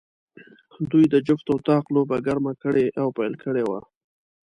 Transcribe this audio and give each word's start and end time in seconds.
دوی 0.91 1.05
د 1.13 1.15
جفت 1.27 1.45
او 1.53 1.57
طاق 1.67 1.85
لوبه 1.95 2.17
ګرمه 2.27 2.53
کړې 2.63 2.85
او 3.01 3.07
پیل 3.17 3.33
کړې 3.43 3.63
وه. 3.69 3.79